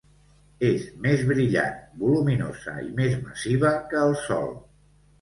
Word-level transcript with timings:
És 0.69 0.87
més 1.03 1.25
brillant, 1.33 1.77
voluminosa 2.05 2.77
i 2.89 2.93
més 3.03 3.17
massiva 3.29 3.79
que 3.93 4.05
el 4.11 4.21
Sol. 4.29 4.55